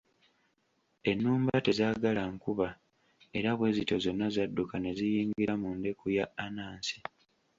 Ennumba 1.11 1.55
tezaagala 1.65 2.21
nkuba 2.33 2.67
era 3.37 3.49
bwe 3.57 3.69
zityo 3.77 3.95
zonna 4.03 4.27
zadduka 4.35 4.75
ne 4.79 4.91
ziyingira 4.97 5.53
mu 5.61 5.69
ndeku 5.77 6.05
ya 6.17 6.25
Anansi. 6.45 6.97